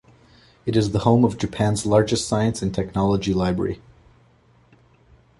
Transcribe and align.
It 0.65 0.75
is 0.75 0.93
the 0.93 0.99
home 1.05 1.23
of 1.23 1.37
Japan's 1.37 1.85
largest 1.85 2.27
science 2.27 2.63
and 2.63 2.73
technology 2.73 3.35
library. 3.35 3.79